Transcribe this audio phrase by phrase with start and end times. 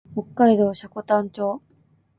[0.15, 1.61] 北海道積丹町